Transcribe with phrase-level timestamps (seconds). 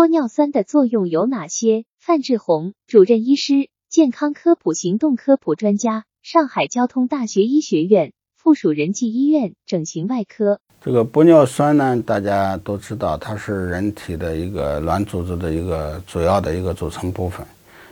[0.00, 1.84] 玻尿酸的作用有哪些？
[1.98, 10.58] 范志红，主任医师，健康科普行动科普专家，上海交通大学医学院附属仁济医院整形外科。
[10.80, 17.46] 这个玻尿酸呢，大家都知道，它是人体的一个软组织的一个主要的一个组成部分。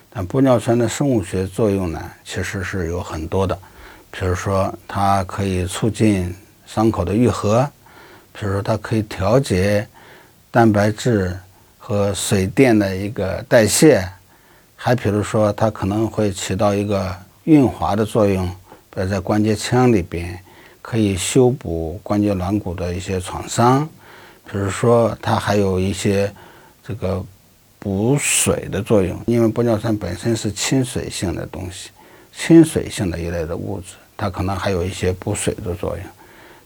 [0.08, 3.54] 但玻尿酸的生物学作用呢，其实是有很多的。
[4.10, 6.34] 比如说，它可以促进
[6.64, 7.66] 伤口的愈合；
[8.32, 9.86] 比如说，它可以调节
[10.50, 11.38] 蛋白质
[11.88, 13.98] 和水电的一个代谢；
[14.76, 18.46] 还比如说，它可能会起到一个润滑的作用，
[18.90, 20.38] 比如在关节腔里边。
[20.80, 23.86] 可以修补关节软骨的一些创伤，
[24.50, 26.32] 比如说它还有一些
[26.82, 27.22] 这个
[27.78, 31.90] 补水的作用，因为玻尿酸本身是亲水性的东西，
[32.34, 36.06] 亲水性的一类的物质，它可能还有一些补水的作用。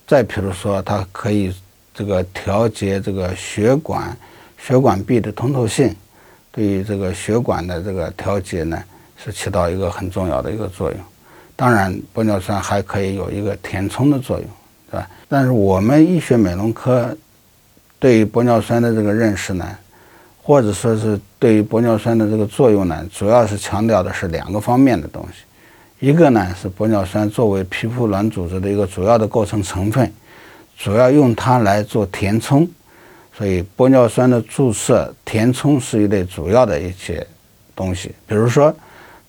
[0.07, 1.53] 再比如说，它可以
[1.93, 4.17] 这个调节这个血管
[4.65, 5.93] 血管壁的通透性，
[6.53, 8.81] 对于这个血管的这个调节呢，
[9.17, 11.01] 是起到一个很重要的一个作用。
[11.57, 14.47] 当然，玻尿酸还可以有一个填充的作用，
[14.89, 15.11] 对吧？
[15.29, 17.17] 但是我们医学美容科
[17.99, 19.69] 对于玻尿酸的这个认识呢，
[20.41, 25.43] 或者说是对于玻尿酸的这个作用呢，主要是强调的是两个方面的东西。
[25.99, 30.13] 一个呢是玻尿酸作为皮肤软组织的一个主要的构成成分，
[30.79, 32.69] 主要用它来做填充，
[33.37, 37.27] 所以玻尿酸的注射填充是一类主要的一些
[37.75, 38.75] 东西，比如说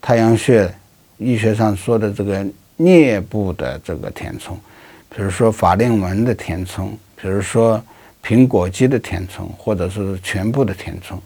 [0.01, 0.73] 太阳穴。
[1.19, 2.43] 医学上说的这个
[2.77, 4.59] 颞部的这个填充，
[5.09, 7.81] 比如说法令纹的填充，比如说
[8.25, 11.21] 苹果肌的填充，或者是全部的填充，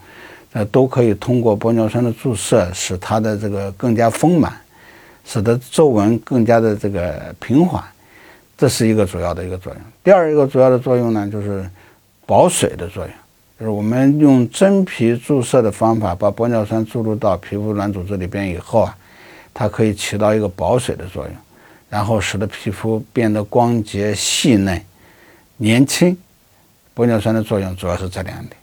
[0.51, 4.53] 那都可以通过玻尿酸的注射，使它的这个更加丰满，
[5.25, 7.83] 使得皱纹更加的这个平缓，
[8.55, 9.81] 这是一个主要的一个作用。
[10.03, 11.67] 第二一个主要的作用呢，就是
[12.27, 13.13] 保水的作用，
[13.57, 18.95] 就是我们用真皮注射的方法，把玻尿酸注入到皮肤软组织里边以后啊。
[19.59, 21.33] 它可以起到一个保水的作用，
[21.89, 24.83] 然后使得皮肤变得光洁细嫩、
[25.57, 26.15] 年轻。
[26.95, 28.55] 玻尿酸的作用主要是这两点。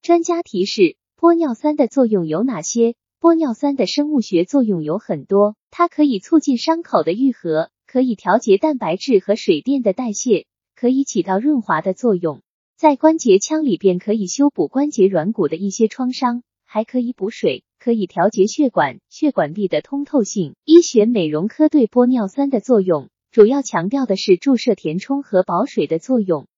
[0.00, 2.94] 专家提示：玻尿酸的作用有哪些？
[3.20, 12.40] 玻尿酸的生物学作用有很多，它可以促进伤口的愈合，可以调节蛋白质和水电的代谢，可以起到润滑的作用，
[12.82, 17.62] 在关节腔里边可以修补关节软骨的一些创伤，还可以补水。
[17.78, 20.56] 可以调节血管血管壁的通透性。
[20.64, 26.48] 医学美容科对玻尿酸的作用，主要强调的是注射填充和保水的作用。